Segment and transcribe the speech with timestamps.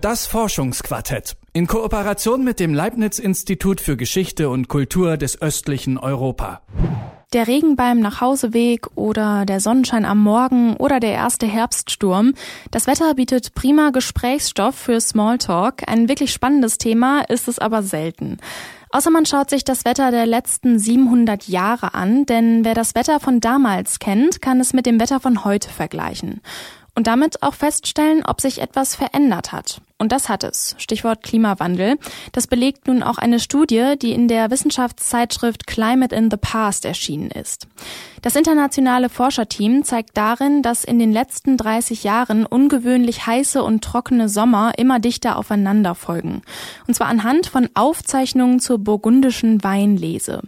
[0.00, 6.62] Das Forschungsquartett in Kooperation mit dem Leibniz Institut für Geschichte und Kultur des östlichen Europa.
[7.34, 12.32] Der Regen beim Nachhauseweg oder der Sonnenschein am Morgen oder der erste Herbststurm.
[12.70, 15.86] Das Wetter bietet prima Gesprächsstoff für Smalltalk.
[15.86, 18.38] Ein wirklich spannendes Thema ist es aber selten.
[18.88, 23.20] Außer man schaut sich das Wetter der letzten 700 Jahre an, denn wer das Wetter
[23.20, 26.40] von damals kennt, kann es mit dem Wetter von heute vergleichen
[26.94, 29.82] und damit auch feststellen, ob sich etwas verändert hat.
[30.00, 30.74] Und das hat es.
[30.78, 31.98] Stichwort Klimawandel.
[32.32, 37.30] Das belegt nun auch eine Studie, die in der Wissenschaftszeitschrift Climate in the Past erschienen
[37.30, 37.68] ist.
[38.22, 44.30] Das internationale Forscherteam zeigt darin, dass in den letzten 30 Jahren ungewöhnlich heiße und trockene
[44.30, 46.40] Sommer immer dichter aufeinander folgen.
[46.86, 50.40] Und zwar anhand von Aufzeichnungen zur burgundischen Weinlese.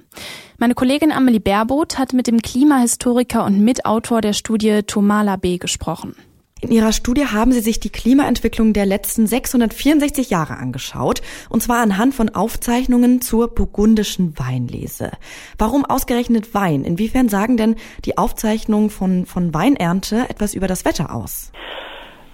[0.57, 6.15] Meine Kollegin Amelie Baerboth hat mit dem Klimahistoriker und Mitautor der Studie Thomas Labé gesprochen.
[6.63, 11.21] In Ihrer Studie haben Sie sich die Klimaentwicklung der letzten 664 Jahre angeschaut,
[11.51, 15.11] und zwar anhand von Aufzeichnungen zur burgundischen Weinlese.
[15.59, 16.85] Warum ausgerechnet Wein?
[16.85, 21.51] Inwiefern sagen denn die Aufzeichnungen von, von Weinernte etwas über das Wetter aus?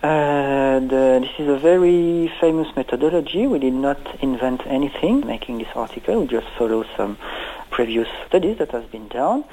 [0.02, 3.48] Uh, this is a very famous methodology.
[3.48, 6.20] We did not invent anything making this article.
[6.20, 7.16] We just follow some
[7.70, 9.44] previous studies that has been done.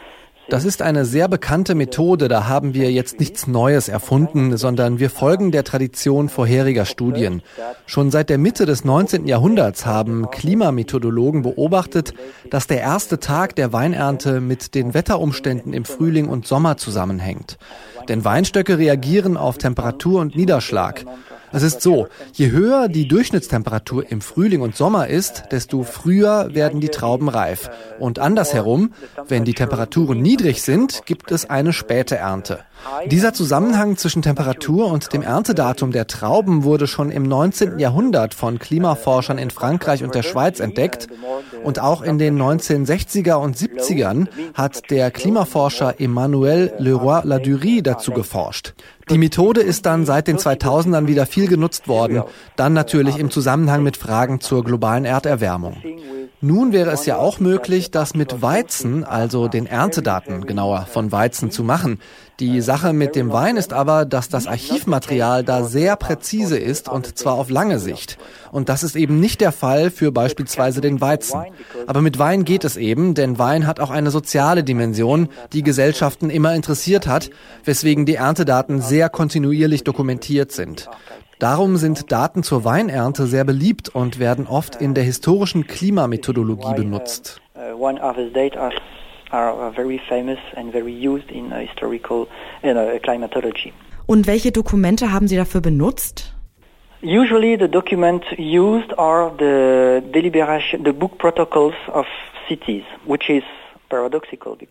[0.50, 5.10] Das ist eine sehr bekannte Methode, da haben wir jetzt nichts Neues erfunden, sondern wir
[5.10, 7.42] folgen der Tradition vorheriger Studien.
[7.88, 9.28] Schon seit der Mitte des 19.
[9.28, 12.14] Jahrhunderts haben Klimamethodologen beobachtet,
[12.52, 17.58] dass der erste Tag der Weinernte mit den Wetterumständen im Frühling und Sommer zusammenhängt.
[18.08, 21.06] Denn Weinstöcke reagieren auf Temperatur und Niederschlag.
[21.56, 26.82] Es ist so, je höher die Durchschnittstemperatur im Frühling und Sommer ist, desto früher werden
[26.82, 27.70] die Trauben reif.
[27.98, 28.92] Und andersherum,
[29.30, 32.60] wenn die Temperaturen niedrig sind, gibt es eine späte Ernte.
[33.08, 37.80] Dieser Zusammenhang zwischen Temperatur und dem Erntedatum der Trauben wurde schon im 19.
[37.80, 41.08] Jahrhundert von Klimaforschern in Frankreich und der Schweiz entdeckt.
[41.64, 48.74] Und auch in den 1960er und 70ern hat der Klimaforscher Emmanuel Leroy-Ladurie dazu geforscht.
[49.10, 52.24] Die Methode ist dann seit den 2000ern wieder viel genutzt worden,
[52.56, 55.78] dann natürlich im Zusammenhang mit Fragen zur globalen Erderwärmung.
[56.42, 61.50] Nun wäre es ja auch möglich, das mit Weizen, also den Erntedaten genauer von Weizen
[61.50, 62.00] zu machen.
[62.42, 67.18] Die Sache mit dem Wein ist aber, dass das Archivmaterial da sehr präzise ist und
[67.18, 68.18] zwar auf lange Sicht.
[68.52, 71.42] Und das ist eben nicht der Fall für beispielsweise den Weizen.
[71.88, 76.30] Aber mit Wein geht es eben, denn Wein hat auch eine soziale Dimension, die Gesellschaften
[76.30, 77.30] immer interessiert hat,
[77.64, 80.90] weswegen die Erntedaten sehr kontinuierlich dokumentiert sind.
[81.40, 87.42] Darum sind Daten zur Weinernte sehr beliebt und werden oft in der historischen Klimamethodologie benutzt.
[94.08, 96.34] Und welche Dokumente haben Sie dafür benutzt?
[97.02, 102.06] Usually the documents used are the deliberation, the book protocols of
[102.48, 103.44] cities, which is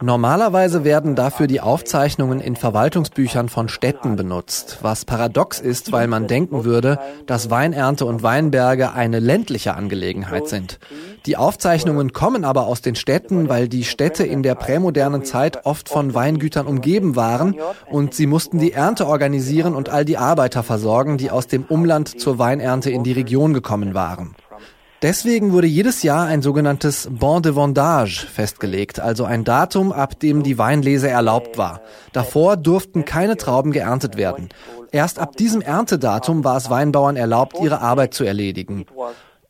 [0.00, 6.26] Normalerweise werden dafür die Aufzeichnungen in Verwaltungsbüchern von Städten benutzt, was paradox ist, weil man
[6.26, 10.78] denken würde, dass Weinernte und Weinberge eine ländliche Angelegenheit sind.
[11.26, 15.88] Die Aufzeichnungen kommen aber aus den Städten, weil die Städte in der prämodernen Zeit oft
[15.88, 17.56] von Weingütern umgeben waren
[17.90, 22.20] und sie mussten die Ernte organisieren und all die Arbeiter versorgen, die aus dem Umland
[22.20, 24.34] zur Weinernte in die Region gekommen waren.
[25.04, 30.42] Deswegen wurde jedes Jahr ein sogenanntes Bon de Vendage festgelegt, also ein Datum, ab dem
[30.42, 31.82] die Weinlese erlaubt war.
[32.14, 34.48] Davor durften keine Trauben geerntet werden.
[34.92, 38.86] Erst ab diesem Erntedatum war es Weinbauern erlaubt, ihre Arbeit zu erledigen.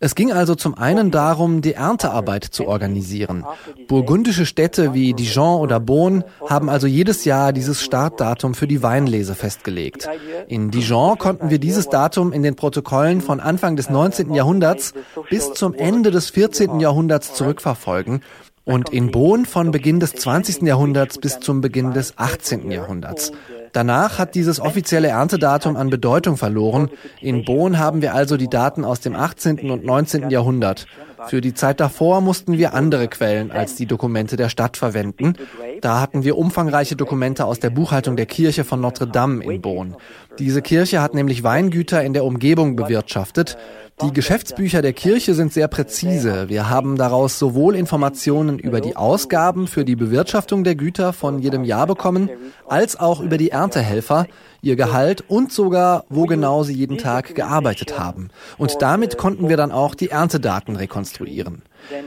[0.04, 3.46] Es ging also zum einen darum, die Erntearbeit zu organisieren.
[3.88, 9.34] Burgundische Städte wie Dijon oder Beaune haben also jedes Jahr dieses Startdatum für die Weinlese
[9.34, 10.06] festgelegt.
[10.46, 14.34] In Dijon konnten wir dieses Datum in den Protokollen von Anfang des 19.
[14.34, 14.92] Jahrhunderts
[15.30, 16.80] bis zum Ende des 14.
[16.80, 18.20] Jahrhunderts zurückverfolgen
[18.64, 20.64] und in Bonn von Beginn des 20.
[20.64, 22.70] Jahrhunderts bis zum Beginn des 18.
[22.70, 23.32] Jahrhunderts.
[23.74, 26.90] Danach hat dieses offizielle Erntedatum an Bedeutung verloren.
[27.20, 29.68] In Bonn haben wir also die Daten aus dem 18.
[29.68, 30.30] und 19.
[30.30, 30.86] Jahrhundert.
[31.26, 35.34] Für die Zeit davor mussten wir andere Quellen als die Dokumente der Stadt verwenden.
[35.84, 39.96] Da hatten wir umfangreiche Dokumente aus der Buchhaltung der Kirche von Notre Dame in Bonn.
[40.38, 43.58] Diese Kirche hat nämlich Weingüter in der Umgebung bewirtschaftet.
[44.02, 46.48] Die Geschäftsbücher der Kirche sind sehr präzise.
[46.48, 51.64] Wir haben daraus sowohl Informationen über die Ausgaben für die Bewirtschaftung der Güter von jedem
[51.64, 52.30] Jahr bekommen,
[52.66, 54.26] als auch über die Erntehelfer,
[54.62, 58.30] ihr Gehalt und sogar, wo genau sie jeden Tag gearbeitet haben.
[58.56, 61.60] Und damit konnten wir dann auch die Erntedaten rekonstruieren.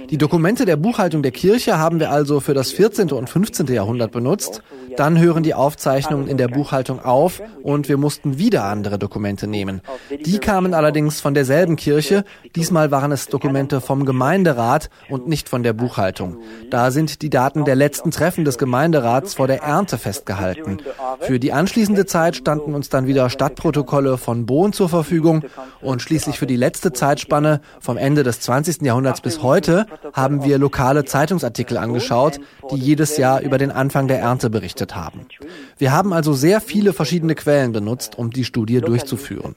[0.09, 3.11] Die Dokumente der Buchhaltung der Kirche haben wir also für das 14.
[3.11, 3.67] und 15.
[3.67, 4.61] Jahrhundert benutzt.
[4.95, 9.81] Dann hören die Aufzeichnungen in der Buchhaltung auf und wir mussten wieder andere Dokumente nehmen.
[10.25, 12.23] Die kamen allerdings von derselben Kirche.
[12.55, 16.37] Diesmal waren es Dokumente vom Gemeinderat und nicht von der Buchhaltung.
[16.71, 20.77] Da sind die Daten der letzten Treffen des Gemeinderats vor der Ernte festgehalten.
[21.19, 25.43] Für die anschließende Zeit standen uns dann wieder Stadtprotokolle von Bohn zur Verfügung
[25.81, 28.81] und schließlich für die letzte Zeitspanne vom Ende des 20.
[28.81, 29.66] Jahrhunderts bis heute
[30.13, 32.39] haben wir lokale Zeitungsartikel angeschaut,
[32.71, 35.27] die jedes Jahr über den Anfang der Ernte berichtet haben.
[35.77, 39.55] Wir haben also sehr viele verschiedene Quellen benutzt, um die Studie durchzuführen.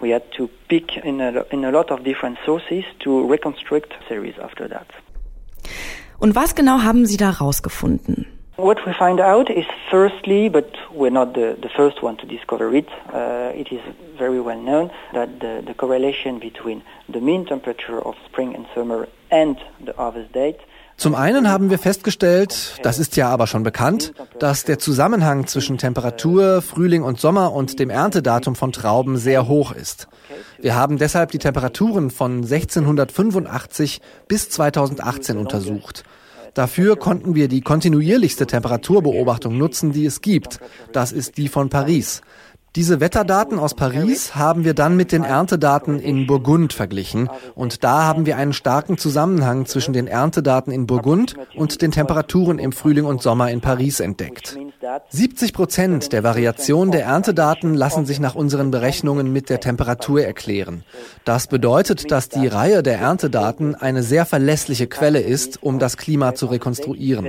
[0.00, 4.38] We had to pick in a, in a lot of different sources to reconstruct series
[4.38, 4.86] after that.
[6.20, 8.37] Und was genau haben Sie da rausgefunden?
[8.58, 12.74] What we find out is firstly, but we're not the, the first one to discover
[12.74, 13.80] it, uh, it is
[14.18, 19.06] very well known that the, the correlation between the mean temperature of spring and summer
[19.30, 20.58] and the harvest date
[21.00, 25.78] zum einen haben wir festgestellt, das ist ja aber schon bekannt, dass der Zusammenhang zwischen
[25.78, 30.08] Temperatur, Frühling und Sommer und dem Erntedatum von Trauben sehr hoch ist.
[30.58, 36.02] Wir haben deshalb die Temperaturen von 1685 bis 2018 untersucht.
[36.58, 40.58] Dafür konnten wir die kontinuierlichste Temperaturbeobachtung nutzen, die es gibt.
[40.92, 42.20] Das ist die von Paris.
[42.74, 48.02] Diese Wetterdaten aus Paris haben wir dann mit den Erntedaten in Burgund verglichen und da
[48.02, 53.04] haben wir einen starken Zusammenhang zwischen den Erntedaten in Burgund und den Temperaturen im Frühling
[53.04, 54.58] und Sommer in Paris entdeckt.
[55.10, 60.84] 70 Prozent der Variation der Erntedaten lassen sich nach unseren Berechnungen mit der Temperatur erklären.
[61.24, 66.34] Das bedeutet, dass die Reihe der Erntedaten eine sehr verlässliche Quelle ist, um das Klima
[66.34, 67.28] zu rekonstruieren.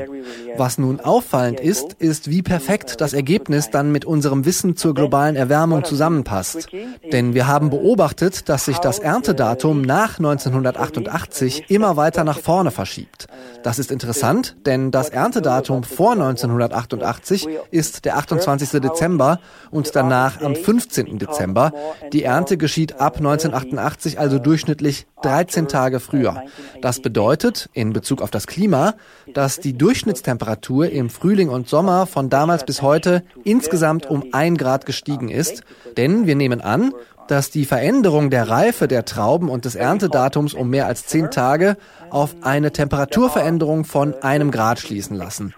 [0.57, 5.35] Was nun auffallend ist, ist, wie perfekt das Ergebnis dann mit unserem Wissen zur globalen
[5.35, 6.67] Erwärmung zusammenpasst.
[7.11, 13.27] Denn wir haben beobachtet, dass sich das Erntedatum nach 1988 immer weiter nach vorne verschiebt.
[13.63, 18.81] Das ist interessant, denn das Erntedatum vor 1988 ist der 28.
[18.81, 19.39] Dezember
[19.71, 21.19] und danach am 15.
[21.19, 21.71] Dezember.
[22.13, 26.43] Die Ernte geschieht ab 1988 also durchschnittlich 13 Tage früher.
[26.81, 28.95] Das bedeutet in Bezug auf das Klima,
[29.33, 34.85] dass die Durchschnittstemperatur im Frühling und Sommer von damals bis heute insgesamt um ein Grad
[34.85, 35.63] gestiegen ist.
[35.97, 36.93] Denn wir nehmen an,
[37.29, 41.77] dass die Veränderung der Reife der Trauben und des Erntedatums um mehr als zehn Tage
[42.09, 45.53] auf eine Temperaturveränderung von einem Grad schließen lassen.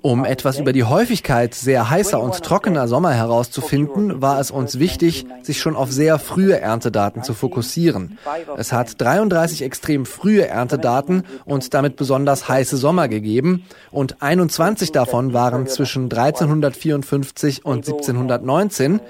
[0.00, 5.26] Um etwas über die Häufigkeit sehr heißer und trockener Sommer herauszufinden, war es uns wichtig,
[5.42, 8.16] sich schon auf sehr frühe Erntedaten zu fokussieren.
[8.56, 15.34] Es hat 33 extrem frühe Erntedaten und damit besonders heiße Sommer gegeben und 21 davon
[15.34, 19.00] waren zwischen 1354 und 1719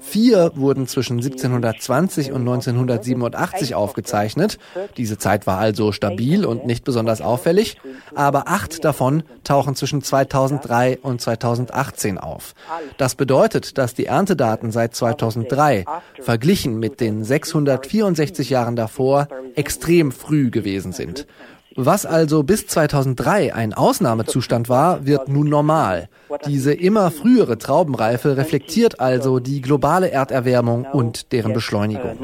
[0.00, 4.58] Vier wurden zwischen 1720 und 1987 aufgezeichnet.
[4.96, 7.76] Diese Zeit war also stabil und nicht besonders auffällig,
[8.14, 12.54] aber acht davon tauchen zwischen 2003 und 2018 auf.
[12.96, 15.84] Das bedeutet, dass die Erntedaten seit 2003
[16.20, 21.26] verglichen mit den 664 Jahren davor extrem früh gewesen sind.
[21.76, 26.08] Was also bis 2003 ein Ausnahmezustand war, wird nun normal.
[26.46, 32.18] Diese immer frühere Traubenreife reflektiert also die globale Erderwärmung und deren Beschleunigung.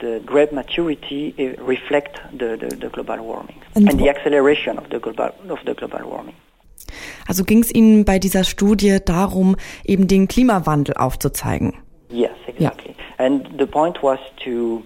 [0.00, 4.98] the grape maturity reflect the, the, the global warming and, and the acceleration of the
[4.98, 6.34] global, of the global warming.
[7.26, 11.74] Also ging es Ihnen bei dieser Studie darum, eben den Klimawandel aufzuzeigen?
[12.10, 12.94] Yes, exactly.
[13.18, 13.24] Ja.
[13.24, 14.82] And the point was to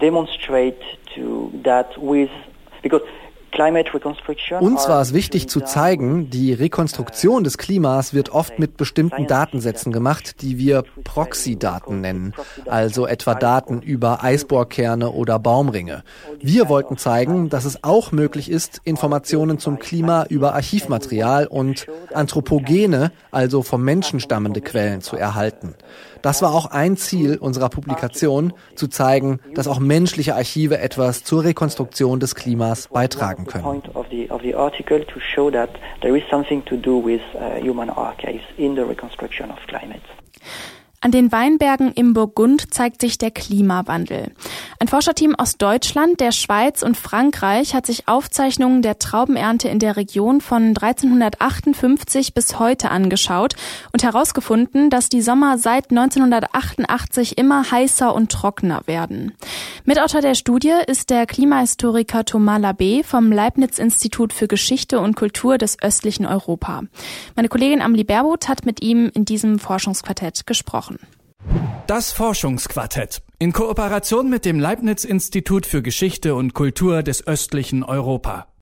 [0.00, 0.78] demonstrate
[1.18, 2.30] to that with
[2.82, 3.02] because
[4.60, 9.92] uns war es wichtig zu zeigen, die Rekonstruktion des Klimas wird oft mit bestimmten Datensätzen
[9.92, 12.34] gemacht, die wir Proxy-Daten nennen,
[12.66, 16.04] also etwa Daten über Eisbohrkerne oder Baumringe.
[16.40, 23.12] Wir wollten zeigen, dass es auch möglich ist, Informationen zum Klima über Archivmaterial und anthropogene,
[23.30, 25.74] also vom Menschen stammende Quellen zu erhalten.
[26.22, 31.44] Das war auch ein Ziel unserer Publikation, zu zeigen, dass auch menschliche Archive etwas zur
[31.44, 36.16] Rekonstruktion des Klimas beitragen the point of the, of the article to show that there
[36.16, 40.02] is something to do with uh, human archives in the reconstruction of climate.
[41.00, 44.32] An den Weinbergen im Burgund zeigt sich der Klimawandel.
[44.80, 49.96] Ein Forscherteam aus Deutschland, der Schweiz und Frankreich hat sich Aufzeichnungen der Traubenernte in der
[49.96, 53.54] Region von 1358 bis heute angeschaut
[53.92, 59.34] und herausgefunden, dass die Sommer seit 1988 immer heißer und trockener werden.
[59.84, 65.80] Mitautor der Studie ist der Klimahistoriker Thomas Labbé vom Leibniz-Institut für Geschichte und Kultur des
[65.80, 66.82] östlichen Europa.
[67.36, 70.46] Meine Kollegin Amelie Berbot hat mit ihm in diesem Forschungsquartett
[70.88, 70.98] gesprochen.
[71.86, 78.48] Das Forschungsquartett in Kooperation mit dem Leibniz Institut für Geschichte und Kultur des östlichen Europa.